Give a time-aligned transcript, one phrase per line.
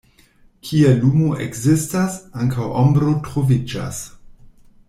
[0.69, 4.05] Kie lumo ekzistas, ankaŭ ombro troviĝas.